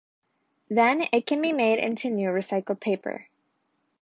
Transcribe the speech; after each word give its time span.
Then 0.67 1.03
it 1.13 1.27
can 1.27 1.43
be 1.43 1.53
made 1.53 1.77
into 1.77 2.09
new 2.09 2.29
recycled 2.29 2.79
paper. 2.79 3.27